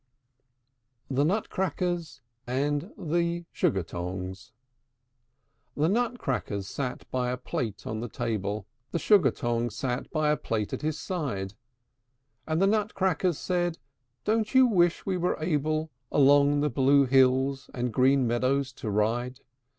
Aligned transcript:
THE 1.11 1.23
NUTCRACKERS 1.23 2.21
AND 2.47 2.91
THE 2.97 3.45
SUGAR 3.53 3.83
TONGS. 3.83 4.51
I. 5.77 5.81
The 5.81 5.89
Nutcrackers 5.89 6.67
sate 6.67 7.05
by 7.11 7.29
a 7.29 7.37
plate 7.37 7.85
on 7.85 7.99
the 7.99 8.09
table; 8.09 8.65
The 8.89 8.97
Sugar 8.97 9.29
tongs 9.29 9.75
sate 9.75 10.09
by 10.09 10.31
a 10.31 10.37
plate 10.37 10.73
at 10.73 10.81
his 10.81 10.97
side; 10.97 11.53
And 12.47 12.59
the 12.59 12.65
Nutcrackers 12.65 13.37
said, 13.37 13.77
"Don't 14.23 14.55
you 14.55 14.65
wish 14.65 15.05
we 15.05 15.17
were 15.17 15.37
able 15.39 15.91
Along 16.11 16.61
the 16.61 16.71
blue 16.71 17.05
hills 17.05 17.69
and 17.71 17.93
green 17.93 18.25
meadows 18.25 18.73
to 18.73 18.89
ride? 18.89 19.41